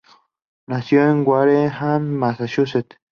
[0.67, 2.97] Nació en Wareham, Massachusetts.